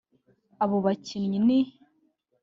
[0.63, 1.59] Abo bakinnyi ni